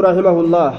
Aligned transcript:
رحمه 0.00 0.40
الله 0.40 0.72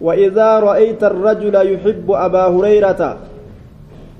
وإذا 0.00 0.58
رأيت 0.60 1.04
الرجل 1.04 1.54
يحب 1.72 2.04
أبا 2.10 2.44
هريرة 2.52 3.18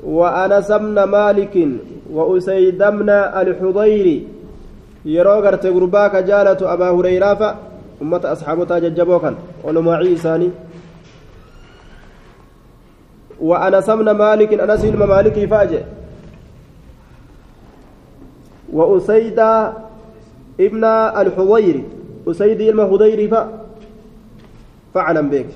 وأنس 0.04 0.72
بن 0.72 1.02
مالك 1.02 1.68
وأسيد 2.12 2.82
الحضير 2.82 4.06
يروغرت 5.04 5.66
غرباك 5.66 6.16
جالة 6.16 6.60
أبا 6.72 6.88
هريرة 6.90 7.56
أمة 8.02 8.22
أصحابها 8.24 8.78
ججبوكا 8.78 9.34
ولما 9.64 9.96
عيساني 9.96 10.50
وأنس 13.40 13.90
بن 13.90 14.10
مالك 14.10 14.50
أنس 14.60 14.84
بن 14.84 15.02
مالك 15.04 15.36
فاجئ. 15.44 15.82
وأسيد 18.72 19.40
ابن 20.60 20.84
الحضير. 21.20 21.76
أسيد 22.28 22.60
إلما 22.60 22.82
هديري 22.82 23.28
ف 23.28 23.34
فاعلم 24.94 25.26
بك 25.30 25.46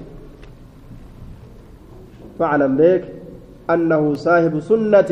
فاعلم 2.38 2.76
بك 2.76 3.04
أنه 3.70 4.14
صاحب 4.14 4.60
سنة 4.60 5.10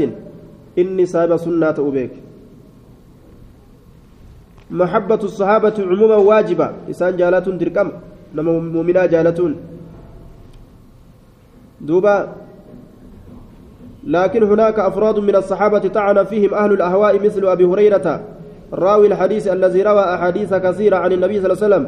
إني 0.79 1.06
صاحب 1.06 1.37
سنة 1.37 1.77
أبيك. 1.79 2.10
محبة 4.70 5.20
الصحابة 5.29 5.74
عموما 5.79 6.16
واجبة. 6.16 6.73
إسان 6.91 7.16
جالة 7.16 7.38
تركم 7.38 7.88
نما 8.34 8.52
مؤمنا 8.59 9.07
جالتون. 9.07 9.57
دوبا 11.80 12.32
لكن 14.05 14.43
هناك 14.43 14.79
أفراد 14.79 15.18
من 15.18 15.37
الصحابة 15.37 15.88
طعن 15.88 16.24
فيهم 16.24 16.55
أهل 16.55 16.73
الأهواء 16.73 17.24
مثل 17.24 17.46
أبي 17.46 17.65
هريرة. 17.65 18.34
راوي 18.73 19.06
الحديث 19.06 19.48
الذي 19.48 19.82
روى 19.82 20.04
أحاديث 20.14 20.54
كثيرة 20.54 20.96
عن 20.96 21.12
النبي 21.12 21.41
صلى 21.41 21.52
الله 21.52 21.64
عليه 21.64 21.66
وسلم 21.66 21.84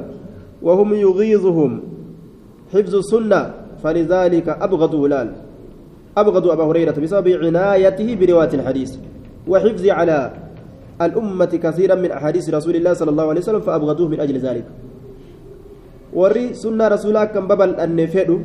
وهم 0.63 0.95
يغيظهم. 0.95 1.73
حفظ 2.73 2.95
السنة 2.95 3.41
فلذلك 3.83 4.49
أبغضوا 4.49 5.07
هلال 5.07 5.29
أبغضوا 6.17 6.53
أبا 6.53 6.65
هريرة 6.65 6.97
بسبب 7.01 7.29
عنايته 7.29 8.09
برواية 8.21 8.53
الحديث. 8.55 8.91
وحفظ 9.49 9.85
على 9.87 10.33
الأمة 11.03 11.53
كثيرا 11.63 11.95
من 11.95 12.11
أحاديث 12.11 12.51
رسول 12.51 12.77
الله 12.77 12.93
صلى 12.93 13.11
الله 13.11 13.27
عليه 13.29 13.41
وسلم 13.41 13.61
فأبغضوه 13.61 14.09
من 14.09 14.21
أجل 14.21 14.37
ذلك. 14.39 14.65
وري 16.13 16.55
سنة 16.55 16.89
رسول 16.89 17.25
كم 17.25 17.49
ببل 17.49 17.75
أن 17.77 18.07
فدو 18.07 18.39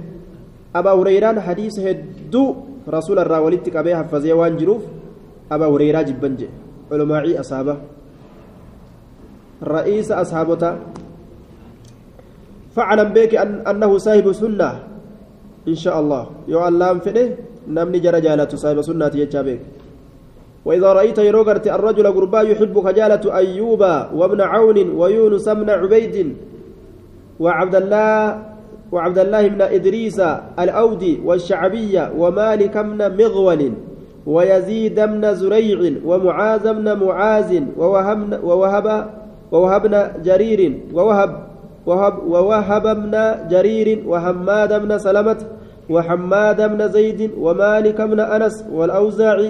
أبا 0.75 0.91
هريرة 0.91 1.39
حديث 1.39 1.79
هدو 1.79 2.55
رسول 2.89 3.19
الراولتك 3.19 3.75
أبيها 3.75 4.03
فزي 4.03 4.33
وانجروف 4.33 4.83
أبا 5.51 5.67
هريرة 5.67 6.01
جبنجي 6.01 6.49
علماء 6.91 7.39
أصحابه 7.39 7.75
رئيس 9.63 10.11
أصحابته 10.11 10.75
فاعلم 12.75 13.09
بك 13.13 13.35
أن 13.35 13.67
أنه 13.67 13.97
صاحب 13.97 14.31
سنة. 14.31 14.71
إن 15.67 15.75
شاء 15.75 15.99
الله. 15.99 16.23
يو 16.47 16.67
الله 16.67 16.99
فده 16.99 17.37
نمني 17.67 17.99
جرى 17.99 18.21
جالة 18.21 18.49
صاحب 18.49 18.81
سنة 18.81 19.11
يجابك 19.15 19.59
وإذا 20.65 20.93
رأيت 20.93 21.17
يروغرت 21.17 21.67
الرجل 21.67 22.07
قربا 22.07 22.41
يحب 22.41 22.79
خجالة 22.79 23.35
أيوب 23.35 23.81
وابن 24.13 24.41
عون 24.41 24.77
ويونس 24.89 25.49
بن 25.49 25.69
عبيد 25.69 26.35
وعبد 27.39 27.75
الله 27.75 28.41
وعبد 28.91 29.19
الله 29.19 29.47
بن 29.47 29.61
إدريس 29.61 30.19
الأودي 30.59 31.21
والشعبية 31.25 32.13
ومالك 32.17 32.77
بن 32.77 33.23
مغول 33.23 33.73
ويزيد 34.25 34.99
بن 34.99 35.33
زريع 35.35 35.91
ومعاذ 36.05 36.73
بن 36.73 36.97
معاذ 36.97 37.61
ووهب 38.43 39.20
ووهبنا 39.52 40.17
جرير 40.23 40.61
ووهب 40.94 41.31
وهب 41.85 42.16
ووهب 42.23 42.85
بن 43.02 43.13
جرير 43.49 44.03
وحماد 44.07 44.71
بن 44.81 44.97
سلمة 44.97 45.38
وحماد 45.89 46.59
بن 46.71 46.88
زيد 46.88 47.31
ومالك 47.38 48.02
بن 48.02 48.19
أنس 48.19 48.66
والأوزاعي 48.72 49.49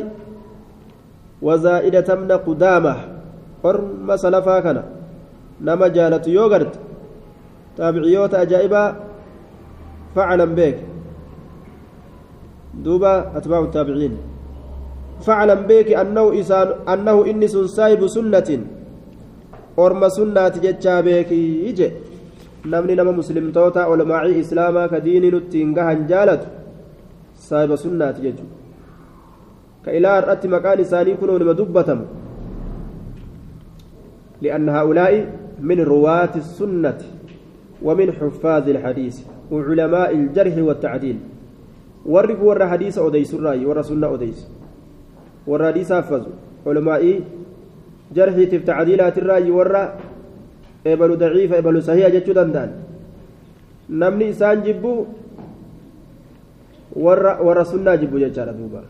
وزائدة 1.41 2.15
بن 2.15 2.31
قدامة. 2.31 2.95
حرم 3.63 4.09
سلفا 4.15 4.59
كان. 4.59 4.77
نما 5.61 5.87
جالت 5.87 6.27
يوغرت. 6.27 6.73
تابعيوت 7.77 8.33
أجائبا. 8.33 8.83
فاعلم 10.15 10.51
بك 10.55 10.77
دوبا 12.73 13.37
أتباع 13.37 13.59
التابعين. 13.59 14.17
فاعلم 15.21 15.61
بك 15.69 15.93
أنه, 15.93 16.25
أنه 16.93 17.25
إني 17.25 17.47
سايب 17.47 18.01
سنة. 18.07 18.49
Orma 19.85 20.09
sunnaati 20.17 20.63
jechaa 20.65 21.01
beekii 21.07 21.73
je 21.79 21.91
namni 22.73 22.95
nama 22.95 23.11
muslimtoota 23.19 23.85
olmaacii 23.93 24.39
islaamaa 24.45 24.87
ka 24.93 25.03
diinii 25.05 25.31
nuttiin 25.35 25.75
gahan 25.77 26.07
jaalatu 26.11 26.47
saahiba 27.49 27.77
sunnaati 27.83 28.25
jechuudha 28.25 28.55
ka 29.85 29.99
ilaa 29.99 30.15
har'atti 30.17 30.53
maqaan 30.55 30.83
isaanii 30.87 31.19
kunoo 31.21 31.37
nima 31.43 31.57
dubbatamu 31.61 32.05
لأن 34.41 34.69
هؤلاء 34.69 35.13
من 35.61 35.79
رواة 35.81 36.33
السنة 36.35 36.97
ومن 37.81 38.11
حفاظ 38.11 38.69
الحديث 38.69 39.15
وعلماء 39.51 40.15
الجرح 40.15 40.55
والتعديل 40.57 41.17
ورق 42.05 42.43
ور 42.43 42.67
حديث 42.67 42.97
أديس 42.97 43.33
الرأي 43.33 43.65
ور 43.65 43.81
سنة 43.81 44.13
أديس 44.13 44.47
ور 45.47 45.65
حديث 45.67 45.93
حفظ 45.93 46.23
علماء 46.67 47.19
jarhiitiif 48.15 48.63
tacdiilaatirraa 48.69 49.41
warra 49.57 49.83
ebalu 50.85 51.17
daciifa 51.23 51.55
ebalu 51.61 51.81
sahiha 51.81 52.09
jechuu 52.15 52.35
danda'an 52.39 52.71
namni 53.89 54.29
isaan 54.33 54.63
jibbu 54.67 54.93
warra 57.05 57.37
warra 57.47 57.65
sunnaa 57.65 57.97
jibbu 58.01 58.19
jechaadha 58.23 58.53
duuba 58.59 58.83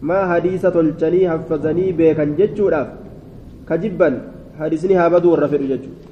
maa 0.00 0.24
hadiisa 0.32 0.70
tolchanii 0.70 1.24
haffazanii 1.32 1.92
beekan 1.92 2.36
jechuudhaaf 2.40 2.88
ka 3.68 3.78
jibban 3.78 4.20
hadiisni 4.58 4.94
haa 5.00 5.10
baduu 5.10 5.32
warra 5.36 5.48
fedhu 5.54 5.68
jechuudha 5.74 6.04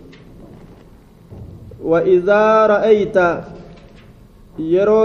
وإذا 1.82 2.66
رأيت 2.66 3.16
يرو 4.58 5.00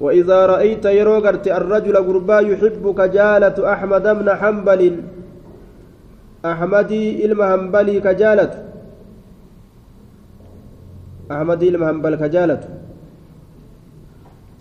وإذا 0.00 0.46
رأيت 0.46 0.84
يروغرت 0.84 1.46
الرجل 1.48 1.96
غربا 1.96 2.38
يحب 2.40 2.94
كجالة 2.98 3.72
أحمد 3.72 4.02
بن 4.02 4.28
حنبل. 4.34 4.82
أحمدي 6.44 7.24
إلما 7.24 7.44
حنبلي 7.52 8.00
كجالة. 8.00 8.52
أحمدي 11.30 11.68
إلما 11.68 11.86
حنبل 11.88 12.14
كجالة. 12.14 12.60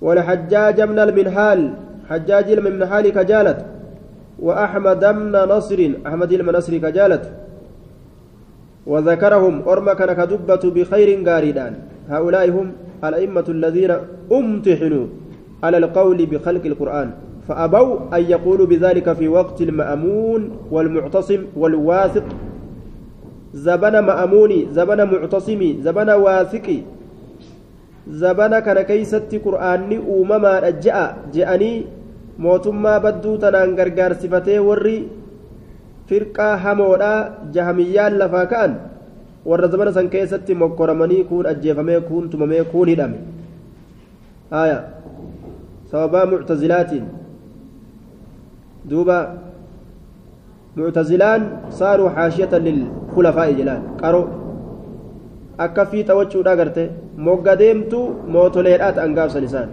ولحجاج 0.01 0.81
من 0.81 0.99
المنحال 0.99 1.73
حجاج 2.09 2.51
إلما 2.51 2.69
منحال 2.69 3.09
كجالة. 3.09 3.57
وأحمد 4.39 4.99
بن 4.99 5.35
نصر 5.53 5.79
أحمد 6.07 6.29
إلما 6.33 6.51
نصر 6.51 6.77
كجالة. 6.77 7.23
وذكرهم 8.87 9.55
أرمى 9.69 9.95
كان 9.95 10.11
كدبة 10.13 10.63
بخير 10.75 11.29
قاردان 11.29 11.73
هؤلاء 12.09 12.49
هم 12.49 12.67
الأئمة 13.03 13.47
الذين 13.49 13.91
أمتحنوا. 14.31 15.07
على 15.63 15.77
القول 15.77 16.25
بخلق 16.25 16.65
القرآن 16.65 17.11
فأبوا 17.47 18.15
أن 18.17 18.23
يقولوا 18.23 18.67
بذلك 18.67 19.13
في 19.13 19.27
وقت 19.27 19.61
المأمون 19.61 20.41
والمعتصم 20.71 21.41
والواثق 21.57 22.23
زبن 23.53 23.99
مأموني 23.99 24.67
زبن 24.71 24.99
معتصمي 25.11 25.77
زبن 25.81 26.09
واثقي 26.09 26.79
زبن 28.09 28.59
كان 28.59 28.81
كيست 28.81 29.35
قرآني 29.45 29.97
أمما 29.97 30.67
أجأ 30.67 31.15
جأني 31.33 31.99
mootummaa 32.39 32.99
badduu 33.03 33.35
tanaan 33.43 33.75
gargaarsifatee 33.75 34.59
warri 34.63 34.93
firqaa 36.07 36.53
hamoodha 36.65 37.09
jahamiyyaan 37.55 38.15
lafaa 38.21 38.45
ka'an 38.53 38.77
warra 39.49 39.67
zamana 39.73 39.91
san 39.97 40.07
keessatti 40.13 40.55
mokkoramanii 40.61 41.23
kuun 41.31 41.49
ajjeefamee 41.51 41.99
kuun 42.07 42.29
tumamee 42.35 42.63
kuun 42.71 42.93
hidhame 42.93 43.19
muctazilaan 50.77 51.41
saaruu 51.79 52.09
xaashiyatan 52.17 52.63
lilkulafaa'i 52.67 53.53
jedhaan 53.59 53.81
qaroo 54.01 54.25
akka 55.65 55.85
fiixa 55.91 56.15
wachuudha 56.19 56.55
garte 56.59 56.83
mogga 57.27 57.53
deemtu 57.61 57.99
mootoleedhaa 58.35 58.95
ta'an 58.97 59.15
gaafsan 59.17 59.43
isaan 59.49 59.69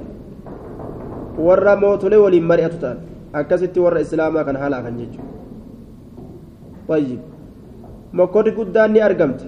warra 1.47 1.77
mootolee 1.85 2.21
waliin 2.25 2.47
mari'atu 2.51 2.79
ta'an 2.85 2.99
akkasitti 3.41 3.79
warra 3.87 4.01
islaamaa 4.07 4.45
kan 4.49 4.57
haala 4.65 4.83
kan 4.87 4.95
jechuudha 5.01 5.35
طيب 6.89 7.19
مكوري 8.15 8.51
قدان 8.51 8.93
ني 8.93 9.07
أرقمت 9.07 9.41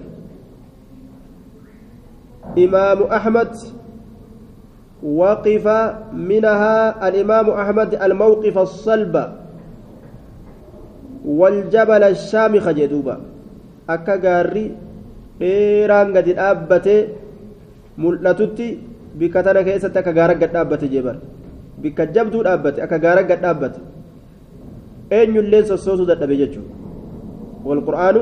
إمام 2.57 2.99
أحمد 3.17 3.51
وقف 5.03 5.65
منها 6.13 7.07
الإمام 7.07 7.49
أحمد 7.49 7.89
الموقف 7.95 8.55
الصلب 8.57 9.15
والجبل 11.25 12.03
الشامخ 12.03 12.69
جدوبا 12.69 13.17
أكا 13.89 14.15
غاري 14.23 14.65
dheeraan 15.39 16.11
gadi 16.11 16.35
dhaabbatee 16.35 17.01
mul'atutti 17.95 18.67
bikka 19.15 19.39
tana 19.43 19.63
keessatti 19.63 19.97
akka 19.99 20.11
gaara 20.11 20.35
gad 20.35 20.51
dhaabbate 20.51 20.87
jeebar 20.91 21.15
bikka 21.79 22.11
jabduu 22.11 22.43
dhaabbate 22.43 22.79
akka 22.83 22.97
gaara 22.99 23.23
gad 23.23 23.39
dhaabbate 23.39 23.79
eenyullee 25.17 25.63
sossoosuu 25.69 26.07
dadhabe 26.11 26.35
jechuudha 26.41 26.75
walqur'aanu 27.67 28.21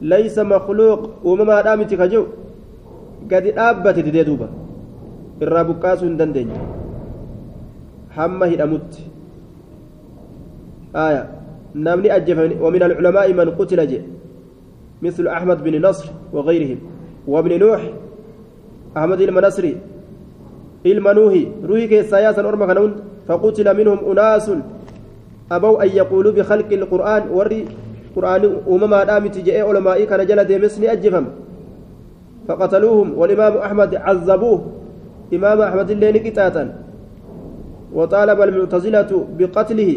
ليس 0.00 0.38
مخلوق 0.38 1.10
ومما 1.24 1.60
دامت 1.62 1.94
كجو 1.94 2.24
قد 3.32 3.46
أبت 3.56 3.98
ديدوبا 3.98 4.48
الرابقاس 5.42 6.04
دندن 6.04 6.48
حمه 8.10 8.46
الأمت 8.46 8.92
آية. 10.96 11.22
نامني 11.74 12.16
أجف 12.16 12.38
ومن 12.60 12.82
العلماء 12.82 13.32
من 13.32 13.50
قتل 13.50 13.86
جي. 13.86 14.00
مثل 15.02 15.28
أحمد 15.28 15.64
بن 15.64 15.86
نصر 15.86 16.08
وغيرهم. 16.32 16.78
وابن 17.28 17.58
نوح 17.58 17.82
أحمد 18.96 19.20
المنصري 19.20 19.76
المنوهي 20.86 21.46
روحي 21.68 21.86
كيساياس 21.86 22.38
الأرمى 22.38 22.92
فقتل 23.28 23.76
منهم 23.76 23.98
أناس. 24.10 24.50
أبوا 25.52 25.82
أن 25.82 25.88
يقولوا 25.88 26.32
بخلق 26.32 26.72
القرآن. 26.72 27.22
وري 27.28 27.64
قرآن 28.16 28.64
أمما 28.64 29.04
دامت 29.04 29.44
جاء 29.44 29.68
علماء 29.68 30.04
كان 30.04 30.26
جل 30.26 30.40
ديمسني 30.44 30.92
أجفهم 30.92 31.26
فقتلوهم 32.48 33.08
والإمام 33.18 33.54
أحمد 33.56 33.90
عذبوه. 33.94 34.60
إمام 35.34 35.58
أحمد 35.60 35.90
الليل 35.90 36.16
قتاتا 36.24 36.64
وطالب 37.92 38.38
المعتزلة 38.40 39.10
بقتله. 39.38 39.90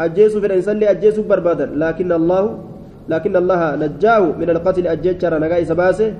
أجيس 0.00 0.36
في 0.36 0.46
الإنسان 0.46 0.82
أجيس 0.82 1.18
بربادا. 1.18 1.66
لكن 1.74 2.12
الله 2.12 2.44
لكن 3.08 3.36
الله 3.36 3.76
نجاه 3.76 4.24
من 4.38 4.48
القتل 4.50 4.86
أجيتشر 4.86 5.32
نجاي 5.38 5.64
سباسه. 5.64 6.14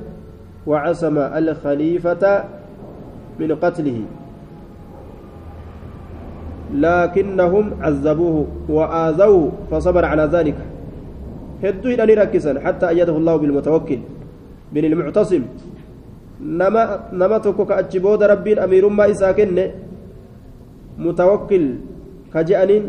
وعصم 0.67 1.17
الخليفة 1.19 2.45
من 3.39 3.51
قتله. 3.63 3.99
لكنهم 6.75 7.65
عذبوه 7.81 8.47
وآذوه 8.69 9.53
فصبر 9.71 10.05
على 10.05 10.25
ذلك. 10.33 10.59
هدوا 11.65 11.91
إلى 11.91 12.15
ركسا 12.15 12.61
حتى 12.61 12.87
أيده 12.89 13.17
الله 13.17 13.35
بالمتوكل 13.37 14.01
من 14.75 14.85
المعتصم 14.85 15.43
نما 16.41 16.83
نما 17.13 17.39
تكوك 17.39 17.71
أجبود 17.73 18.23
ربين 18.23 18.59
أمير 18.59 18.85
ما 18.89 19.11
إساكن 19.11 19.59
متوكل 20.99 21.65
كجأنين 22.35 22.85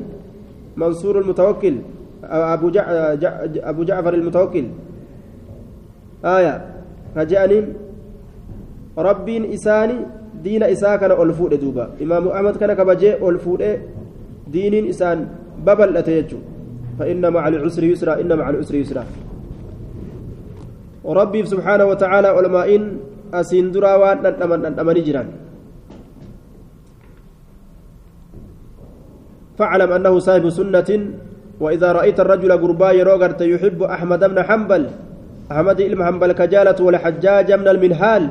منصور 0.77 1.15
المتوكل 1.21 1.75
أبو, 2.23 2.67
جع 2.69 3.13
جع 3.13 3.33
أبو 3.71 3.81
جعفر 3.83 4.13
المتوكل 4.13 4.65
آية 6.25 6.53
كجأنين 7.15 7.65
ربين 8.97 9.43
إساني 9.53 9.97
ol 11.19 11.33
fuudhe 11.33 11.57
duuba. 11.57 11.89
Imaamu 11.99 12.31
ahmad 12.31 12.55
kana 12.57 12.75
kabajee 12.75 13.17
ol 13.21 13.39
fuudhe 13.39 13.81
diiniin 14.47 14.87
isaan 14.87 15.27
babal'ate 15.65 16.15
jechuudha. 16.15 16.58
فإن 16.99 17.23
مع 17.33 17.47
العسر 17.47 17.83
يسرا 17.83 18.19
إن 18.21 18.27
مع 18.37 18.49
العسر 18.49 18.75
يسرا. 18.75 19.03
ربي 21.05 21.45
سبحانه 21.45 21.85
وتعالى 21.85 22.27
علماء 22.27 22.69
أسين 23.33 23.71
درا 23.71 23.95
وأن 23.95 24.75
أمن 24.79 24.93
جيران. 24.93 25.27
فاعلم 29.57 29.91
أنه 29.91 30.13
صاحب 30.19 30.49
سنة 30.49 30.89
وإذا 31.59 31.91
رأيت 31.91 32.19
الرجل 32.19 32.51
قربا 32.51 32.91
يروغرت 32.91 33.41
يحب 33.41 33.83
أحمد 33.83 34.21
بن 34.31 34.43
حنبل. 34.43 34.83
أحمد 35.51 35.79
بن 35.81 35.99
حنبل 36.05 36.31
كجالة 36.31 36.79
والحجاج 36.83 37.51
من 37.51 37.67
المنهال. 37.67 38.23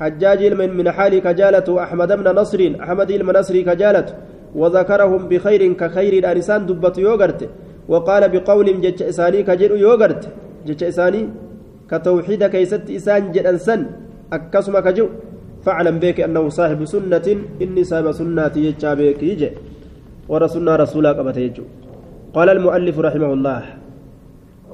حجاج 0.00 0.40
من 0.52 0.76
من 0.76 0.86
حالي 0.90 1.20
كجالة 1.20 1.68
أحمد 1.84 2.10
بن 2.12 2.26
نصر 2.40 2.60
أحمد 2.80 3.12
بن 3.12 3.38
نصر 3.38 3.54
كجالة. 3.60 4.08
وذكرهم 4.54 5.28
بخير 5.28 5.62
كخير 5.72 6.12
الأنسان 6.12 6.66
دبت 6.66 6.98
يوغرت. 6.98 7.42
وقال 7.88 8.22
بقول 8.28 8.66
جج 8.80 9.02
إساني 9.02 9.42
كجر 9.42 9.70
يوغرت 9.76 10.22
جج 10.66 10.84
إساني 10.84 11.22
كتوحيد 11.90 12.42
كيست 12.44 12.90
إسان 12.90 13.32
جد 13.32 13.46
أنسن 13.46 13.80
أكسم 14.32 14.78
كجو. 14.78 15.08
فاعلم 15.64 15.98
بك 15.98 16.20
أنه 16.20 16.48
صاحب 16.48 16.84
سنة 16.84 17.26
إني 17.62 17.82
صاحب 17.84 18.12
سنة 18.12 18.54
يجابك 18.54 19.22
يجي. 19.22 19.50
ورسولنا 20.28 20.76
رسولك 20.76 21.18
أبت 21.18 21.38
قال 22.34 22.48
المؤلف 22.50 22.96
رحمه 22.98 23.32
الله 23.32 23.62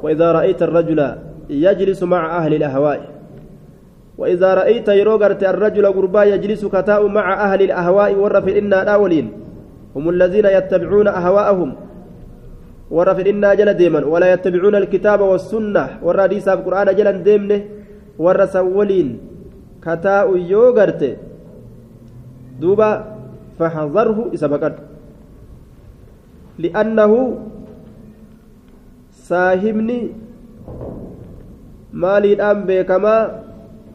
وإذا 0.02 0.32
رأيت 0.32 0.60
الرجل 0.62 1.00
يجلس 1.50 2.02
مع 2.02 2.38
أهل 2.38 2.54
الأهواء 2.54 3.00
وإذا 4.18 4.54
رأيت 4.54 4.88
يروغرت 4.88 5.44
الرجل 5.44 5.84
قربا 5.86 6.22
يجلس 6.24 6.66
كتاء 6.66 7.06
مع 7.06 7.26
أهل 7.44 7.62
الأهواء 7.62 8.14
ورف 8.14 8.48
إنا 8.48 8.82
الأولين 8.82 9.26
هم 9.96 10.04
الذين 10.08 10.46
يتبعون 10.46 11.08
أهواءهم. 11.08 11.70
ورف 12.96 13.18
إنا 13.30 13.50
جل 13.58 13.70
ديما 13.80 14.00
ولا 14.12 14.26
يتبعون 14.32 14.74
الكتاب 14.82 15.20
والسنة 15.30 15.84
والرديس 16.04 16.46
القرآن 16.56 16.88
جل 16.98 17.08
ديمنه 17.28 17.60
ورسولين 18.24 19.08
كتاء 19.84 20.26
يوغرت 20.52 21.02
دوبا 22.60 22.90
فحذره 23.58 24.18
إسبقت 24.34 24.74
لأنه 26.62 27.12
saahibni 29.28 29.98
maaliidhaan 32.04 32.66
beekamaa 32.68 33.20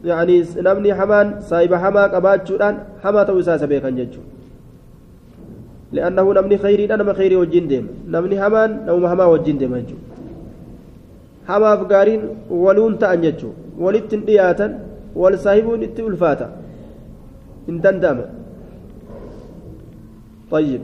yani 0.10 0.38
namni 0.68 0.96
hamaan 1.00 1.34
saahiba 1.50 1.78
hamaa 1.86 2.08
qabaachuudhaan 2.16 2.80
hamaa 3.04 3.26
ta'uu 3.30 3.44
isaa 3.44 3.58
isa 3.60 3.70
beekan 3.74 4.00
jechuudha 4.00 4.37
khayriidha 5.94 6.98
nama 6.98 7.14
khayrii 7.14 7.36
wajjin 7.44 7.68
deema 7.68 7.90
namni 8.08 8.36
hamaan 8.36 8.72
namuma 8.86 9.10
hamaa 9.10 9.28
wajjin 9.28 9.58
deema 9.60 9.80
jechuudha 9.82 10.16
hamaaf 11.48 11.88
gaariin 11.88 12.22
waluun 12.50 12.98
ta'an 12.98 13.22
jechuudha 13.22 13.84
walitti 13.86 14.16
hin 14.16 14.26
dhiyaatan 14.26 14.72
wal 15.16 15.38
saahibuun 15.38 15.84
itti 15.84 16.02
ulfaata 16.02 16.50
hin 17.68 17.82
danda'ama 17.82 18.26
طيب 20.52 20.82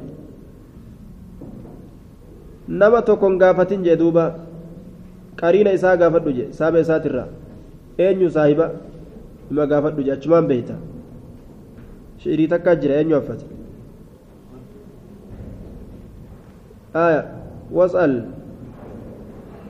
nama 2.68 3.02
tokkon 3.02 3.38
gaafatin 3.40 3.84
jee 3.84 3.96
duuba 4.00 4.36
qariina 5.40 5.72
isaa 5.78 5.96
gaafadhu 5.98 6.32
je 6.38 6.46
saaba 6.52 6.80
isaatirraa 6.80 7.28
eenyu 7.98 8.30
saahiba 8.32 8.72
ima 9.52 9.66
gaafadhu 9.72 10.04
je 10.04 10.12
achumaan 10.16 10.48
beeyta 10.52 10.76
shiirii 12.24 12.48
takkaa 12.54 12.76
jira 12.76 12.96
eenyu 13.02 13.16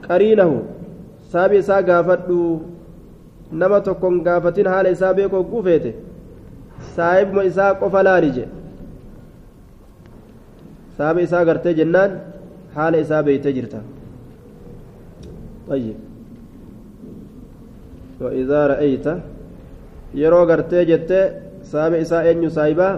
qariinahu 0.07 0.57
saaba 1.31 1.55
isaa 1.61 1.81
gaafadhu 1.89 2.39
nama 3.51 3.79
tokkon 3.87 4.19
gaafatin 4.27 4.67
haala 4.73 4.89
isaa 4.97 5.13
beekoo 5.19 5.39
hogguu 5.43 5.63
feete 5.69 5.91
saahibuma 6.95 7.43
isaa 7.51 7.71
qofa 7.81 8.03
laali 8.09 8.31
je 8.37 8.45
saaba 10.97 11.21
isaa 11.27 11.45
gartee 11.49 11.73
jennaan 11.81 12.11
حال 12.75 12.95
إساء 12.95 13.21
بيت 13.21 13.47
جرتا 13.47 13.81
طيب 15.69 15.95
وإذا 18.21 18.67
رأيت 18.67 19.07
يرو 20.21 20.43
غرتي 20.49 20.85
جت 20.85 21.11
سابع 21.63 22.01
إساء 22.01 22.31
أن 22.31 22.43
يسايبا 22.43 22.89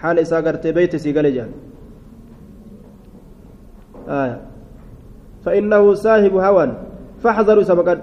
حال 0.00 0.18
إساء 0.18 0.40
غرتي 0.42 0.72
بيت 0.72 0.96
سيقل 0.96 1.34
جان 1.34 1.50
آية 4.08 4.40
فإنه 5.44 5.94
صاحب 5.94 6.34
هوى 6.36 6.72
فاحذروا 7.22 7.62
سبقا 7.62 7.94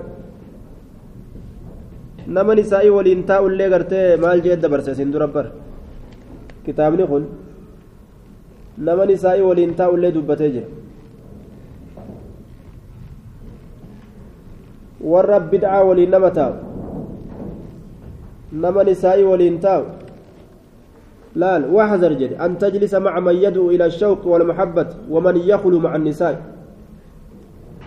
taa'ullee 3.28 3.70
gartee 3.72 4.18
maal 4.20 4.42
jee 4.44 4.58
dabarse 4.64 4.92
isin 4.92 5.12
dura 5.14 5.28
bar 5.36 5.46
kitaabni 6.66 7.08
kun 7.08 7.24
nama 8.78 9.06
nisaa'ii 9.06 9.48
waliin 9.50 9.72
taa'ullee 9.80 10.12
dubbatee 10.16 10.50
jira 10.56 10.68
warra 15.12 15.40
bid'aa 15.40 15.82
waliin 15.90 16.12
nama 16.16 16.30
taa'u 16.40 16.56
nama 18.52 18.84
nisaa'ii 18.90 19.30
waliin 19.32 19.60
taa'u 19.66 19.97
an 22.40 22.58
tajlisa 22.58 23.00
maca 23.00 23.22
man 23.22 23.36
yad'u 23.36 23.72
ila 23.72 23.86
ashawqi 23.86 24.28
walmahabbati 24.28 24.96
waman 25.10 25.36
yaklu 25.52 25.80
maca 25.80 25.96
annisaa'i 25.96 26.38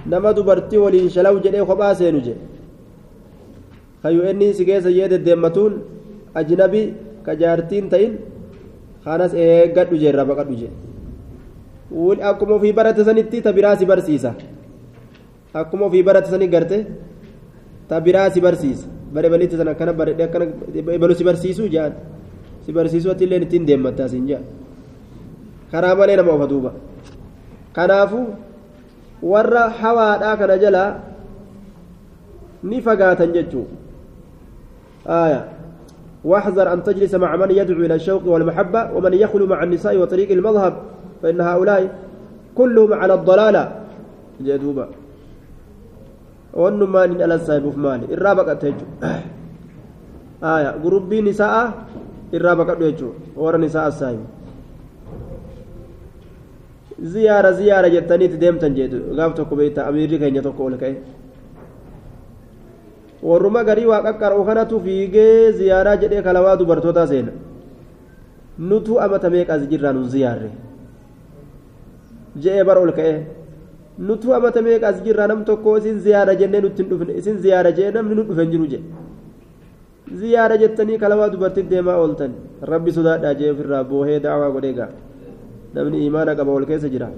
nama 0.06 0.32
dubartii 0.34 0.78
waliin 0.78 1.10
shalaw 1.10 1.34
jedhee 1.44 1.64
kophaa 1.70 1.94
seenu 1.94 2.20
jedhe 2.20 2.40
kayu 4.02 4.22
inni 4.30 4.54
si 4.54 4.64
keessa 4.64 4.90
yee 4.90 5.08
deddeemmatuun 5.08 5.72
ajnabii 6.34 6.86
ka 7.24 7.34
jaartiin 7.40 7.88
ta'in 7.90 8.12
kanas 9.04 9.32
eeggadhu 9.34 9.96
jeerra 10.02 10.24
baqadhu 10.30 10.54
jedhe 10.62 12.22
akkuma 12.30 12.54
ofii 12.54 12.72
barate 12.72 13.04
sanitti 13.04 13.42
ta 13.42 13.52
biraa 13.52 13.76
si 13.76 13.86
barsiisa 13.86 14.34
akkuma 15.54 15.86
ofii 15.86 16.02
barate 16.02 16.30
sanii 16.30 16.48
garte 16.48 16.86
ta 17.88 18.00
biraa 18.00 18.30
si 18.30 18.40
barsiisa 18.40 18.86
bare 19.12 19.28
balitti 19.28 19.56
sana 19.56 19.70
akkana 19.74 19.92
baredhe 19.92 20.22
akkana 20.28 20.46
balu 21.02 21.14
si 22.66 22.72
barsiisuu 22.72 22.72
jaan 22.72 22.72
si 22.72 22.72
barsiisuu 22.72 23.10
ati 23.10 23.24
illee 23.24 23.40
ittiin 23.42 23.66
deemmataa 23.66 24.08
siin 24.08 24.26
jaa 24.28 24.42
karaa 25.72 25.94
malee 25.94 26.16
nama 26.16 26.32
ofa 26.32 26.46
duuba 26.46 26.70
kanaafu 27.72 28.20
warra 29.22 29.68
hawaadhaa 29.70 30.36
kana 30.36 30.58
jalaa 30.58 30.90
ni 32.62 32.82
fagaatan 32.82 33.32
jechuu 33.32 33.66
آية 35.00 35.48
واحذر 36.24 36.72
أن 36.72 36.82
تجلس 36.84 37.14
مع 37.14 37.36
من 37.36 37.50
يدعو 37.50 37.80
إلى 37.80 37.94
الشوق 37.94 38.26
والمحبة 38.28 38.92
ومن 38.92 39.14
يخلو 39.14 39.46
مع 39.46 39.62
النساء 39.62 39.96
وطريق 39.96 40.30
المذهب 40.30 40.74
فإن 41.22 41.40
هؤلاء 41.40 41.80
كلهم 42.54 42.92
على 42.92 43.14
الضلالة 43.14 43.64
wannu 46.50 46.86
maaliin 46.86 47.22
ala 47.22 47.38
saahibuuf 47.38 47.76
maali 47.78 48.10
irraa 48.10 48.34
baqatte 48.34 48.74
jechuudha 48.74 49.22
aayaa 50.42 50.74
gurubbii 50.82 51.22
nisaa 51.22 51.86
irraa 52.36 52.56
baqadhu 52.60 52.84
jechuudha 52.90 53.18
warra 53.42 53.58
nisaa 53.64 53.90
saahibu 54.00 54.26
ziyaara 57.12 57.52
ziyaara 57.58 57.88
jettaniiti 57.94 58.36
deemtan 58.42 58.74
jedhu 58.78 58.98
gaaf 59.18 59.34
tokko 59.38 59.54
beektaa 59.60 59.86
amiirri 59.92 60.18
keenya 60.22 60.42
tokko 60.46 60.62
ol 60.68 60.76
ka'e 60.82 60.94
warruma 63.22 63.64
garii 63.64 63.88
waa 63.92 64.02
qaqqara'u 64.06 64.44
kanatu 64.50 64.80
fiigee 64.86 65.52
ziyaaraa 65.58 65.96
jedhee 66.04 66.22
kalawaa 66.28 66.56
dubartootaa 66.62 67.06
seena 67.12 67.32
nutu 68.70 69.00
amata 69.04 69.30
meeqaas 69.34 69.62
jirraa 69.74 69.92
nun 69.98 70.08
ziyaarre 70.14 70.50
je'ee 72.42 72.64
bara 72.64 72.80
ol 72.86 72.92
ka'e. 72.98 73.14
nutu 74.00 74.32
amata 74.34 74.62
meeqa 74.62 74.88
as 74.88 75.02
jirra 75.04 75.26
nam 75.28 75.44
tokko 75.44 75.76
isin 75.78 75.98
ziyaara 76.00 76.34
jennee 76.34 76.60
nutti 76.60 76.82
hin 76.82 76.90
dhufne 76.90 77.12
isin 77.20 77.38
ziyaara 77.38 77.72
jee 77.78 77.90
namni 77.96 78.14
nu 78.14 78.22
dhufe 78.28 78.42
hin 78.42 78.50
jiru 78.52 78.66
jee 78.72 78.80
ziyaara 80.14 80.58
jettanii 80.62 80.98
kalamaa 80.98 81.28
dubartii 81.32 81.68
deemaa 81.70 81.98
ooltan 82.02 82.32
rabbi 82.72 82.92
sodaadhaa 82.92 83.34
jee 83.34 83.50
ofirraa 83.52 83.84
boohee 83.84 84.20
daawaa 84.26 84.50
godhee 84.54 84.72
gaa 84.78 84.90
namni 85.74 86.06
imaana 86.06 86.34
qaba 86.34 86.52
ol 86.52 86.66
keessa 86.66 86.88
jira 86.88 87.10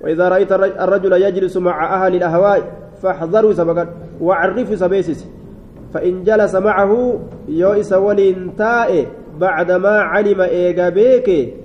وإذا 0.00 0.28
رأيت 0.28 0.52
الرجل 0.52 1.12
يجلس 1.12 1.56
مع 1.56 1.76
أهل 1.96 2.14
الأهواء 2.14 2.58
فاحذروا 3.02 3.52
سبقا 3.52 3.84
وعرفوا 4.20 4.76
سبيسس 4.76 5.26
فإن 5.94 6.24
جلس 6.24 6.54
معه 6.54 7.20
يوئس 7.48 7.92
ولنتاء 7.92 9.06
بعدما 9.40 9.94
علم 10.00 10.40
إيجا 10.40 10.88
بيكي 10.88 11.60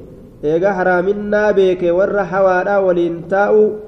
beeke 0.45 1.89
warra 1.91 2.25
hawaadhaa 2.25 2.81
waliin 2.81 3.23
taa'u 3.27 3.84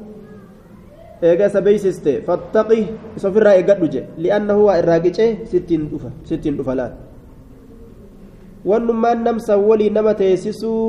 eega 1.22 1.46
isa 1.50 1.62
beeysiste 1.68 2.12
fattaqi 2.28 2.80
isa 3.18 3.28
ofirraa 3.30 3.56
eeggadhu 3.60 3.88
je 3.94 4.02
li'annahu 4.24 4.66
waa 4.68 4.78
irraa 4.82 5.00
qicee 5.06 5.30
sittiin 5.52 5.84
dhufa 5.92 6.10
sittiin 6.30 6.58
dhufa 6.60 6.76
laal 6.80 6.94
wannummaan 8.70 9.24
namsan 9.28 9.60
waliin 9.70 9.94
nama 9.98 10.14
teessisuu 10.22 10.84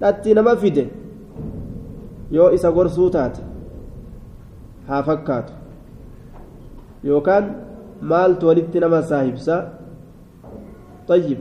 dhatti 0.00 0.34
nama 0.38 0.56
fide 0.62 0.84
yoo 2.36 2.50
isa 2.56 2.72
gorsuu 2.76 3.08
taate 3.16 3.40
haa 4.88 5.02
fakkaatu 5.08 5.52
yookaan 7.10 7.44
maaltu 8.12 8.46
walitti 8.50 8.80
nama 8.86 9.02
saahibsa 9.12 9.56
طيب 11.08 11.38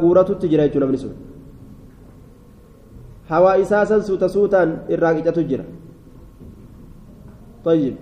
guuratutti 0.00 0.48
jira 0.48 0.64
jechuudha 0.64 0.86
namni 0.86 0.98
sun 0.98 1.12
hawaa 3.28 3.56
isaa 3.64 3.84
san 3.86 4.02
suuta 4.02 4.28
suutaan 4.28 4.70
irraa 4.88 5.14
qicatu 5.14 5.42
jira 5.50 5.64
طيب 7.65 7.95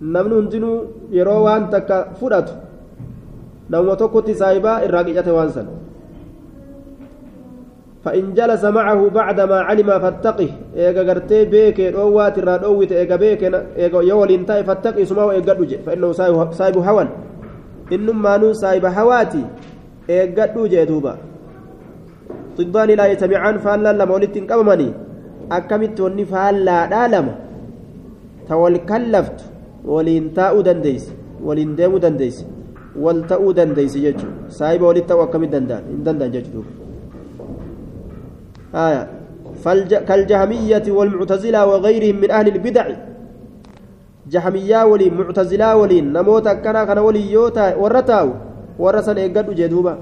namni 0.00 0.34
hundinuu 0.34 0.76
yeroo 1.12 1.44
waan 1.44 1.68
takka 1.70 1.96
fudhatu 2.20 2.52
namuma 3.68 3.96
tokkotti 4.00 4.34
saayibaa 4.34 4.80
irraa 4.86 5.04
qicate 5.04 5.30
waan 5.38 5.52
san 5.56 5.68
فإن 8.04 8.32
جلس 8.34 8.64
معه 8.64 9.08
بعدما 9.08 9.58
علم 9.68 9.88
فاتقه 10.00 10.48
إيجا 10.76 11.02
غرتي 11.02 11.44
بيك 11.44 11.80
دوات 11.80 12.38
را 12.38 12.56
دويت 12.56 12.92
إيجا 12.92 13.16
بيك 13.16 13.42
إيجا 13.76 14.00
يول 14.10 14.30
انتهي 14.32 14.64
فاتقه 14.64 15.04
سما 15.04 15.30
إيجا 15.36 15.52
دوجي 15.52 15.78
فإنه 15.84 16.12
سايب 16.52 16.78
هوان 16.78 17.08
إنما 17.92 18.36
نو 18.40 18.52
سايب 18.52 18.84
هواتي 18.84 19.44
إيجا 20.10 20.46
دوجي 20.56 20.84
دوبا 20.88 21.12
ضدان 22.56 22.90
لا 22.96 23.04
يتبعان 23.12 23.56
فالا 23.64 23.92
لما 23.92 24.14
ولدت 24.14 24.36
قبمني 24.50 24.88
أكمت 25.52 26.00
وني 26.00 26.24
فالا 26.24 26.78
لا 26.92 27.02
لما 27.12 27.34
تول 28.49 28.75
كلفت 28.89 29.39
ولين 29.85 30.33
تاء 30.33 30.55
دنديس 30.61 31.05
ولين 31.47 31.75
ديم 31.75 31.97
دنديس 31.97 32.37
والتاء 33.03 33.41
دنديس 33.57 33.95
يجو 33.95 34.29
سايب 34.57 34.81
ولدت 34.81 35.11
وكمت 35.11 35.49
دندان 35.53 35.83
دندان 36.05 36.31
ججدو 36.31 36.61
آية. 38.75 39.03
فالج... 39.63 39.95
كالجهمية 39.95 40.83
والمعتزلة 40.97 41.65
وغيرهم 41.65 42.15
من 42.21 42.31
أهل 42.31 42.47
البدع. 42.47 42.85
جهمية 44.31 44.79
ولي 44.85 45.09
معتزلة 45.09 45.75
ولي 45.75 46.01
نموت 46.01 46.47
كنا 46.47 46.83
كان 46.85 46.99
ولي 47.07 47.31
يوتا 47.31 47.75
ورتاو 47.75 48.29
ورسن 48.79 49.17
إيقادو 49.17 49.51
جدوبا. 49.59 49.95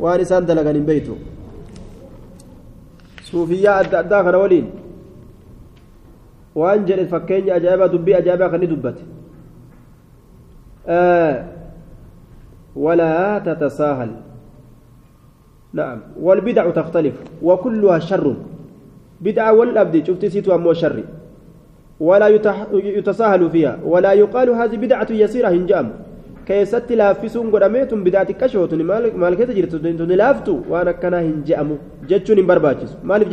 dalagan 0.00 0.74
hin 0.74 0.86
beeytu 0.86 1.18
suufiyyaa 3.30 3.76
adda 3.84 3.98
addaa 3.98 4.24
kana 4.24 4.38
waliin 4.38 4.66
waan 6.54 6.84
jedhe 6.86 7.06
fakkeenya 7.06 7.54
ajaa'ibaa 7.54 7.88
dubbii 7.88 8.14
ajaa'ibaa 8.14 8.50
kan 8.50 8.60
ni 8.60 8.66
dubbate 8.66 9.02
ولا 12.76 13.38
تتساهل 13.38 14.10
نعم 15.72 15.98
والبدع 16.20 16.70
تختلف 16.70 17.14
وكلها 17.42 17.98
شر 17.98 18.34
بدعة 19.20 19.52
والأبد 19.52 20.06
شفت 20.06 20.26
سيتو 20.26 20.54
أمو 20.54 20.72
شر 20.72 21.04
ولا 22.00 22.28
يتساهل 22.72 23.50
فيها 23.50 23.78
ولا 23.84 24.12
يقال 24.12 24.48
هذه 24.50 24.76
بدعة 24.76 25.06
يسيرة 25.10 25.48
هنجام 25.48 25.88
keessatti 26.50 26.96
laaffisuun 26.98 27.50
godhameetun 27.54 28.00
bidaati 28.06 28.34
qashootun 28.34 28.82
maal 29.22 29.34
keessa 29.38 29.54
jirtu 29.58 29.78
tuni 29.78 30.16
laaftu 30.22 30.52
waan 30.72 30.88
akkanaa 30.92 31.20
hin 31.26 31.36
je'amu 31.48 31.76
jechuun 32.10 32.38
hin 32.40 32.48
barbaachisu 32.50 32.96
maaliif 33.04 33.28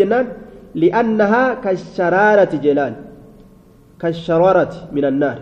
min 4.95 5.05
annaar 5.11 5.37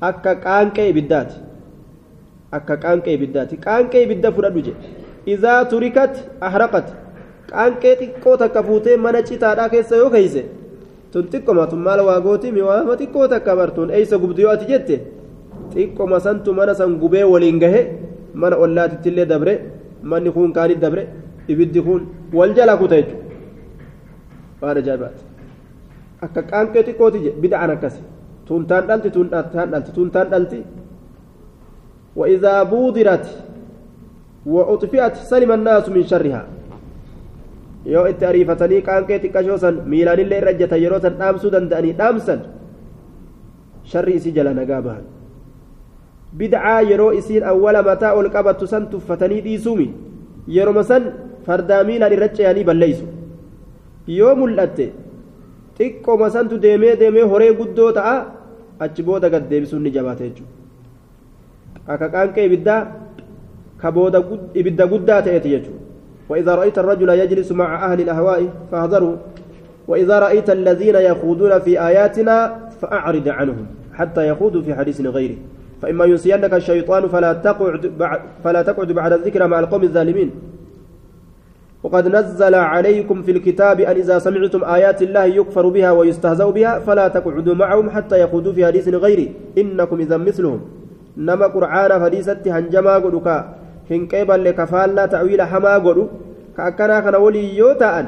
akka 0.00 0.34
qaanqee 0.44 0.88
ibiddaati 0.92 1.36
akka 2.52 2.76
qaanqee 2.84 3.14
ibiddaati 3.18 3.56
qaanqee 3.66 4.02
ibidda 4.06 4.32
fudhadhu 4.36 4.60
jedhe 4.66 4.80
izaa 5.34 5.64
turikat 5.72 6.14
ahraqat 6.48 6.86
qaanqee 7.50 7.94
xiqqoo 8.00 8.36
takka 8.42 8.62
fuutee 8.68 8.96
mana 9.04 9.22
citaadhaa 9.28 9.68
keessa 9.74 9.96
yoo 10.02 10.10
keeyse 10.16 10.42
tun 11.12 11.24
xiqqoma 11.32 11.66
tun 11.70 11.80
maal 11.86 12.00
waa 12.08 12.20
gooti 12.26 12.52
miwaama 12.56 12.96
xiqqoo 13.00 13.28
takka 13.34 13.56
bartuun 13.60 13.90
eeysa 13.98 14.16
gubdu 14.22 14.40
yoo 14.46 14.52
ati 14.56 14.66
jette 14.72 14.96
xiqqoma 15.74 16.20
santu 16.26 16.50
mana 16.58 16.74
san 16.80 16.98
gubee 17.02 17.24
waliin 17.32 17.58
gahe 17.64 17.80
mana 18.42 18.56
ollaatitti 18.64 19.08
illee 19.12 19.26
dabre 19.32 19.54
manni 20.10 20.30
kun 20.36 20.52
kaanit 20.58 20.80
dabre 20.84 21.02
ibiddi 21.52 21.80
kun 21.86 22.02
wal 22.38 22.52
jala 22.58 22.76
kuta 22.82 22.96
jechuudha 23.00 23.24
waan 24.62 24.76
ajaa'ibaati 24.82 25.25
akka 26.26 26.40
qaanqee 26.50 26.82
xiqqooti 26.88 27.18
bid'aan 27.42 27.70
akkasi 27.76 28.00
tuntaan 28.48 28.84
dhalti 28.88 29.10
tuntaan 29.16 29.68
dhalti 29.72 29.90
tuntaan 29.98 30.28
dhalti 30.34 30.60
وإذا 32.16 32.62
بودرت 32.72 33.26
وأطفئت 34.46 35.14
سلم 35.30 35.50
الناس 35.52 35.88
من 35.88 36.02
شرها 36.12 36.42
yoo 37.86 38.06
itti 38.10 38.24
ariifatanii 38.26 38.80
qaanqee 38.88 39.18
xiqqashoo 39.22 39.58
san 39.64 39.74
miilaanillee 39.90 40.38
irra 40.40 40.50
ejjatan 40.56 40.80
yeroo 40.84 41.00
san 41.04 41.14
dhaamsuu 41.20 41.50
danda'anii 41.54 41.92
dhaamsan 42.00 42.40
sharri 43.90 44.14
isii 44.18 44.32
jala 44.36 44.52
nagaa 44.58 44.80
bahan 44.86 45.04
bid'aa 46.40 46.80
yeroo 46.90 47.12
isiin 47.20 47.44
awwala 47.52 47.82
mataa 47.88 48.12
ol 48.18 48.28
qabattu 48.36 48.66
san 48.72 48.88
tuffatanii 48.92 49.40
dhiisuumi 49.46 49.88
yeroma 50.56 50.82
san 50.90 51.02
fardaa 51.46 51.82
miilaan 51.88 52.12
irra 52.16 52.28
ce'anii 52.36 52.64
balleeysu 52.70 53.06
yoo 54.18 54.34
mul'atte 54.40 54.86
xiqqoma 55.78 56.30
santu 56.30 56.58
deemee 56.58 56.96
deemee 56.96 57.26
horee 57.32 57.52
guddoo 57.60 57.90
ta'a 57.92 58.16
achi 58.80 59.02
booda 59.02 59.30
gad 59.30 59.48
deebisuun 59.50 59.82
ni 59.82 59.90
jabaata 59.96 60.24
jechuudha. 60.28 60.54
Akka 61.88 62.06
qaanqee 62.14 62.44
ibiddaa 62.48 62.82
ka 63.80 63.92
booda 63.92 64.18
ibidda 64.54 64.84
guddaa 64.86 65.22
ta'eeti 65.22 65.50
jechuudha. 65.56 65.86
وإذا 66.28 66.54
رأيت 66.54 66.78
الرجل 66.78 67.08
يجلس 67.08 67.52
مع 67.52 67.92
أهل 67.92 68.00
الأهواء 68.00 68.48
فاحذروا 68.70 69.16
وإذا 69.88 70.18
رأيت 70.18 70.50
الذين 70.50 70.94
يخوضون 70.94 71.58
في 71.58 71.80
آياتنا 71.80 72.58
فأعرض 72.80 73.28
عنهم 73.28 73.66
حتى 73.94 74.28
يخوضوا 74.28 74.62
في 74.62 74.74
حديث 74.74 75.00
غيره 75.00 75.36
فإما 75.82 76.04
ينسينك 76.04 76.54
الشيطان 76.54 77.08
فلا 77.08 77.32
تقعد 77.32 77.86
بعد 77.86 78.20
فلا 78.44 78.62
تقعد 78.62 78.92
بعد 78.92 79.12
الذكر 79.12 79.46
مع 79.46 79.58
القوم 79.60 79.82
الظالمين 79.82 80.30
وقد 81.86 82.08
نزل 82.10 82.54
عليكم 82.54 83.22
في 83.22 83.30
الكتاب 83.30 83.80
أن 83.80 83.96
إذا 84.02 84.18
سمعتم 84.18 84.64
آيات 84.64 85.02
الله 85.06 85.24
يكفر 85.38 85.68
بها 85.68 85.90
ويستهزأ 85.94 86.46
بها 86.50 86.78
فلا 86.82 87.06
تقعدوا 87.08 87.54
معهم 87.54 87.86
حتى 87.94 88.16
يخوضوا 88.26 88.52
في 88.52 88.66
حديث 88.66 88.88
غيره. 88.88 89.28
إنكم 89.58 89.96
إذا 90.00 90.16
مثلهم. 90.16 90.60
نما 91.16 91.46
قرآن 91.46 91.90
فديست 92.02 92.42
هنجما 92.42 92.94
قدوكا. 92.94 93.36
هن 93.90 94.00
قيبا 94.10 94.32
لكفالنا 94.32 95.06
تأويل 95.06 95.42
حما 95.42 95.74
قدو. 95.86 96.06
كأكنا 96.56 97.00
كان 97.06 97.14
ولي 97.14 97.56
يوتا 97.56 98.00
أن. 98.00 98.06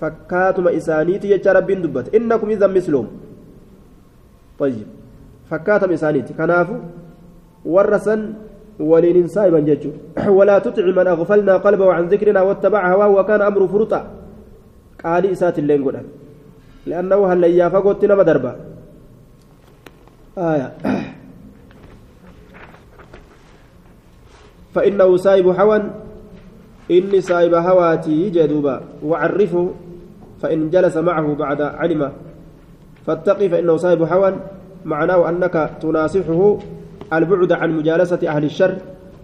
فكاتما 0.00 0.76
إسانيت 0.76 1.24
يجا 1.24 1.52
رب 1.56 1.70
دبت 1.84 2.06
إنكم 2.14 2.48
إذا 2.50 2.66
مثلهم. 2.66 3.06
طيب. 4.60 4.86
فكاتما 5.50 5.94
إسانيت. 5.94 6.28
كنافو. 6.36 6.76
ورسن 7.64 8.20
ولين 8.80 9.26
سائبا 9.26 9.60
ججو 9.60 9.90
ولا 10.28 10.58
تطع 10.58 10.86
من 10.86 11.06
أغفلنا 11.06 11.56
قلبه 11.56 11.92
عن 11.92 12.04
ذكرنا 12.08 12.42
واتبع 12.42 12.92
هواه 12.94 13.08
وكان 13.08 13.42
أمره 13.42 13.66
فرطا. 13.66 14.00
قال 15.04 15.26
إسات 15.26 15.58
اللين 15.58 15.84
قدام 15.84 16.06
لأنه 16.86 17.32
هل 17.32 17.44
يافقوت 17.44 18.04
نما 18.04 18.22
دربا. 18.22 18.56
آية. 20.38 20.68
فإنه 24.74 25.16
سائب 25.16 25.46
هوى 25.46 25.82
إني 26.90 27.20
سائب 27.20 27.54
هواتي 27.54 28.30
جدوبا. 28.30 29.02
وعرفه 29.02 29.70
فإن 30.42 30.70
جلس 30.70 30.96
معه 30.96 31.34
بعد 31.34 31.60
علمه 31.62 32.12
فاتقي 33.06 33.48
فإنه 33.48 33.76
سائب 33.76 34.02
هوى 34.02 34.34
معناه 34.84 35.28
أنك 35.28 35.70
تناصحه 35.82 36.58
البعد 37.12 37.52
عن 37.52 37.76
مجالسة 37.76 38.28
أهل 38.28 38.44
الشر 38.44 38.74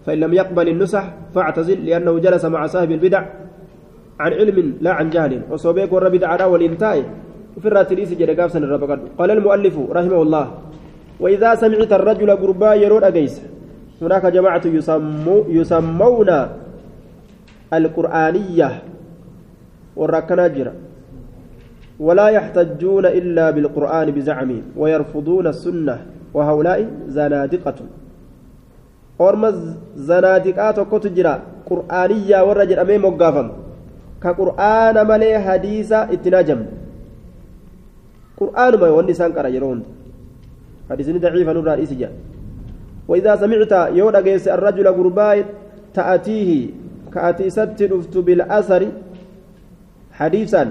فإن 0.06 0.20
لم 0.20 0.32
يقبل 0.34 0.68
النصح 0.68 1.04
فاعتزل 1.34 1.86
لأنه 1.86 2.18
جلس 2.18 2.44
مع 2.44 2.66
صاحب 2.66 2.90
البدع 2.90 3.24
عن 4.20 4.32
علم 4.32 4.74
لا 4.80 4.92
عن 4.92 5.10
جهل. 5.10 5.42
وصوبيك 5.50 5.92
والربد 5.92 6.24
على 6.24 6.44
والإنتاء 6.44 7.04
وفي 7.56 7.68
الراتليس 7.68 8.14
جرقاب 8.14 8.48
سن 8.48 8.64
قال 9.18 9.30
المؤلف 9.30 9.78
رحمه 9.90 10.22
الله 10.22 10.44
وإذا 11.20 11.54
سمعت 11.54 11.92
الرجل 11.92 12.30
قربا 12.30 12.74
يرون 12.74 13.04
أجيس. 13.04 13.42
هناك 14.02 14.26
جماعة 14.26 14.62
يسمو 14.64 15.44
يسمون 15.48 16.30
القرآنية. 17.72 18.82
والركنا 19.96 20.46
جرا. 20.46 20.72
ولا 22.00 22.28
يحتجون 22.28 23.06
إلا 23.06 23.50
بالقرآن 23.50 24.10
بزعم 24.10 24.50
ويرفضون 24.76 25.46
السنة. 25.46 26.13
وهؤلاء 26.34 26.78
زنادقة. 27.08 27.78
أورما 29.20 29.50
زنادقة 29.96 30.70
تكوت 30.70 31.06
جرا 31.06 31.34
قرآنية 31.70 32.38
ورجل 32.48 32.78
أمي 32.78 32.98
مقافم 32.98 33.48
كقرآن 34.22 34.96
ملي 35.06 35.38
حديثة 35.38 35.98
اتناجم. 36.14 36.60
قرآن 38.40 38.72
ما 38.80 38.86
يوني 38.86 39.14
سانكرا 39.14 39.48
يرون 39.48 39.78
حديثني 40.90 41.18
ضعيفا 41.18 41.52
نور 41.52 41.68
جاء 42.00 42.12
وإذا 43.08 43.36
سمعت 43.36 43.72
يودا 43.94 44.20
جيس 44.20 44.48
الرجل 44.48 44.86
قرباي 44.88 45.44
تأتيه 45.94 46.50
كأتي 47.14 47.50
ست 47.50 47.80
بالأثر. 48.26 48.82
حديثا. 50.18 50.62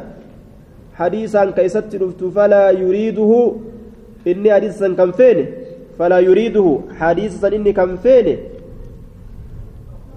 حديثا 1.00 1.44
كيست 1.52 1.94
فلا 2.36 2.70
يريده. 2.70 3.32
Inni 4.26 4.50
hadiisa 4.50 4.90
kan 5.00 5.14
feene 5.20 5.46
falaa 5.98 6.20
yuriiduhu 6.30 6.74
hadiisa 7.00 7.38
san 7.44 7.54
inni 7.54 7.74
kan 7.74 7.98
feene 7.98 8.36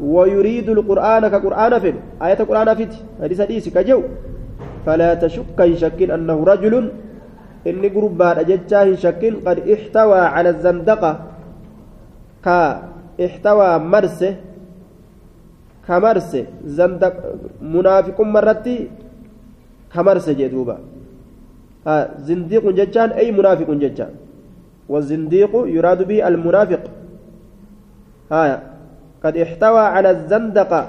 ويريد 0.00 0.68
القرآن 0.68 1.28
كقرآن 1.28 1.72
فين 1.78 1.96
آية 2.22 2.40
قرآن 2.48 2.68
فيت 2.75 2.92
حديث 3.22 3.40
حديث 3.40 3.64
كجو 3.76 4.00
فلا 4.86 5.10
تشك 5.14 5.58
شك 5.82 6.00
أنه 6.16 6.38
رجل 6.44 6.75
إن 7.66 7.82
قربان 7.94 8.36
أجتاه 8.44 8.94
شك 8.94 9.22
قد 9.46 9.58
احتوى 9.75 10.20
على 10.35 10.48
الزندقة 10.54 11.12
كا 12.44 12.59
احتوى 13.24 13.68
مرسه 13.78 14.33
كمرسه 15.87 16.44
زندق 16.78 17.14
منافق 17.74 18.18
مرتي 18.20 18.76
كمرسه 19.92 20.33
جدوبا 20.33 20.76
زنديق 22.29 22.64
ججان 22.79 23.11
أي 23.11 23.33
منافق 23.33 23.70
ججان 23.70 24.12
والزنديق 24.88 25.53
يراد 25.77 26.01
به 26.09 26.29
المنافق. 26.29 26.83
هايا 28.33 28.62
قد 29.22 29.37
احتوى 29.37 29.85
على 29.94 30.11
الزندقة 30.11 30.83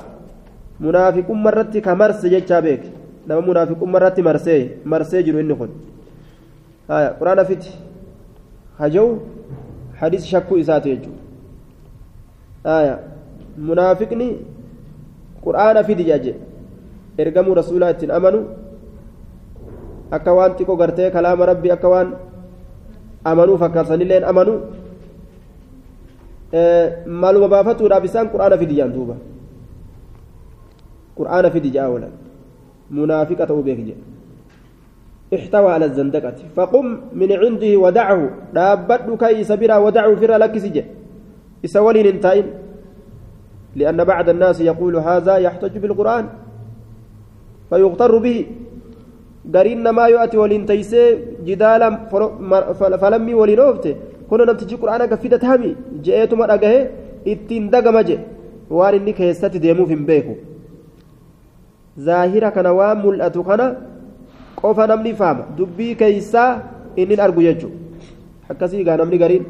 منافق 0.80 1.32
مرت 1.32 1.78
كمرس 1.78 2.26
ججا 2.26 2.60
بيك. 2.60 2.84
نما 3.30 3.42
منافق 3.42 3.84
مرت 3.84 4.20
مرسي 4.20 4.70
مرسي 4.86 5.22
جرو 5.22 5.40
إني 5.40 5.56
خن 5.56 5.70
هايا 6.90 7.10
قرآن 7.20 7.44
فت 7.44 7.64
هجو 8.80 9.08
حديث 10.02 10.24
شكو 10.26 10.54
إساتي 10.62 10.90
يجو. 10.90 11.14
هايا 12.66 12.96
منافقني 13.58 14.30
قرآن 15.46 15.78
جاجي. 16.10 16.34
ergamuu 17.18 17.54
rasuulaa 17.58 17.90
ittiin 17.90 18.12
amanu 18.12 18.40
akka 20.12 20.34
waan 20.34 20.52
xiqqoo 20.58 20.78
gartee 20.78 21.12
kalaama 21.12 21.46
rabbii 21.46 21.72
akka 21.72 21.88
waan 21.90 22.10
amanuu 23.24 23.58
fakkaatsanilleen 23.58 24.24
amanu 24.24 24.54
maaluma 27.06 27.48
baafatuudhaaf 27.48 28.04
isaan 28.10 28.30
quraana 28.34 28.58
fidi 28.58 28.76
jaan 28.80 28.94
duuba 28.94 29.16
quraana 31.18 31.52
fidi 31.52 31.72
jaa 31.76 31.90
oolan 31.90 32.14
munaafiqa 32.90 33.48
ta'uu 33.48 33.64
beek 33.64 33.82
jedhe 33.90 34.18
احتوى 35.28 35.72
على 35.72 35.86
الزندقة 35.86 36.56
فقم 36.56 36.86
من 37.14 37.30
عنده 37.32 37.78
ودعه 37.78 38.22
دابت 38.56 39.10
كي 39.20 39.44
سبرا 39.44 39.78
ودعه 39.78 40.16
فرا 40.16 40.38
لك 40.38 40.58
سجى 40.58 40.84
إسولين 41.66 42.06
انتين 42.08 42.46
لأن 43.76 44.04
بعض 44.04 44.30
الناس 44.30 44.62
يقول 44.62 44.96
هذا 44.96 45.38
يحتج 45.38 45.78
بالقرآن 45.78 46.26
فيغتر 47.70 48.18
به 48.18 48.46
gariin 49.56 49.82
namaa 49.88 50.08
yoo 50.14 50.20
ati 50.26 50.38
waliin 50.44 50.66
taysee 50.70 51.08
jidaala 51.48 51.88
falammii 53.04 53.34
waliin 53.42 53.60
oofte 53.66 53.92
kuno 54.30 54.46
namtichi 54.50 54.78
quraana 54.82 55.08
gaffida 55.12 55.38
taami 55.46 55.70
je'eetuma 56.06 56.48
dhagahe 56.52 56.80
ittiin 57.34 57.70
dagama 57.76 58.04
je 58.10 58.18
waan 58.78 58.96
inni 59.00 59.14
keessatti 59.20 59.60
deemuuf 59.66 59.90
hin 59.96 60.04
beeku 60.10 60.34
zaahira 62.08 62.52
kana 62.56 62.72
waan 62.80 62.98
mul'atu 63.06 63.44
kana 63.50 63.68
qofa 64.62 64.88
namni 64.92 65.14
faama 65.22 65.44
dubbii 65.58 65.94
keeysaa 66.02 66.50
inni 67.04 67.16
argu 67.28 67.42
jechu 67.48 67.70
akkasii 68.52 68.84
gaa 68.88 68.98
namni 69.02 69.18
gariin 69.24 69.46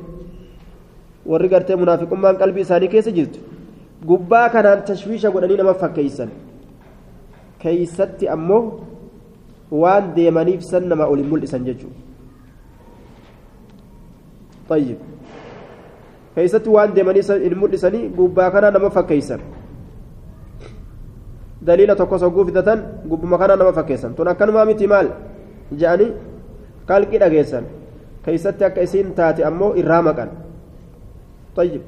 warri 1.31 1.49
gartee 1.53 1.75
munaafiqummaan 1.83 2.37
qalbii 2.41 2.63
isaanii 2.67 2.87
keessa 2.93 3.11
jirtu 3.17 3.39
gubbaa 4.09 4.49
kanaan 4.55 4.79
tashwiisha 4.89 5.29
godhanii 5.35 5.57
nama 5.61 5.73
fakkeeysan 5.81 6.29
keeysatti 7.63 8.29
ammoo 8.35 8.61
waan 9.71 10.13
deemaniif 10.15 10.61
san 10.63 10.87
nama 10.87 11.05
olin 11.07 11.27
mul'isan 11.31 11.65
jechuudha 11.65 12.07
طيب 14.69 14.99
keeysatti 16.35 16.69
waan 16.69 16.91
deemanii 16.95 17.23
hin 17.43 17.55
mul'isanii 17.57 18.09
gubbaa 18.17 18.51
kana 18.51 18.71
nama 18.71 18.89
fakkeeysan 18.89 19.41
daliila 21.65 21.95
tokko 21.95 22.17
sogguu 22.19 22.45
fidatan 22.49 22.79
gubbuma 23.09 23.37
kana 23.41 23.55
nama 23.55 23.73
fakkeessan 23.73 24.13
tun 24.15 24.27
akkanumaa 24.27 24.65
miti 24.69 24.87
maal 24.91 25.07
je'anii 25.79 26.11
kalqi 26.89 27.17
dhageessan 27.23 27.65
keeysatti 28.25 28.63
akka 28.67 28.81
isiin 28.87 29.15
taate 29.17 29.41
ammoo 29.49 29.71
irraa 29.81 30.01
maqan 30.09 30.29
طيب 31.57 31.81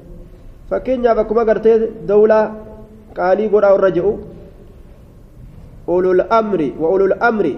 fakkeenyaaf 0.70 1.18
akkuma 1.22 1.44
gartee 1.44 1.76
dawlaa 2.10 2.44
qaalii 3.18 3.48
godhaa 3.52 3.74
irra 3.76 3.90
je'u 3.96 4.12
ulul 5.96 6.22
amri 6.38 6.68
wa 6.82 6.88
ulul 6.94 7.14
amri 7.28 7.52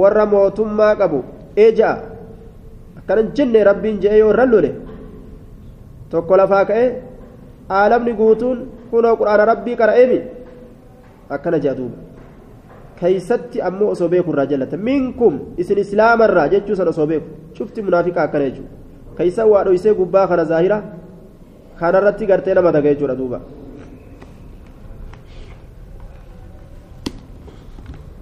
warra 0.00 0.24
mootummaa 0.32 0.94
qabu 1.00 1.20
ee 1.64 1.70
ja'a 1.78 1.94
akkanan 2.98 3.28
jenne 3.36 3.60
rabbiin 3.70 4.00
je'ee 4.02 4.18
yoo 4.22 4.30
irran 4.32 4.50
lole 4.54 4.70
tokko 6.10 6.36
lafaa 6.40 6.64
ka'e 6.70 6.86
aalamni 7.78 8.12
guutuun 8.20 8.58
kunoo 8.90 9.14
quraana 9.20 9.44
rabbii 9.52 9.76
qara'eemi 9.80 10.18
akkana 11.36 11.58
je'a 11.64 11.74
duuba 11.78 11.96
keeysatti 13.00 13.58
ammoo 13.68 13.90
osoo 13.94 14.08
beeku 14.14 14.30
irraa 14.34 14.46
jallata 14.52 14.76
minkum 14.88 15.34
isin 15.62 15.78
islaamarraa 15.84 16.48
jechuu 16.54 16.76
san 16.80 16.88
osoo 16.94 17.06
beeku 17.10 17.28
cufti 17.56 17.82
munaafiqa 17.88 18.20
akkana 18.26 18.44
jechuudha 18.48 18.72
keeysa 19.18 19.42
waa 19.52 19.64
dhoysee 19.66 19.94
gubbaa 20.00 20.26
kana 20.30 20.44
zaahira 20.50 20.78
kanarratti 21.80 22.26
gartee 22.30 22.54
nama 22.58 22.72
daga 22.76 22.88
jechuudha 22.94 23.16
duuba 23.20 23.38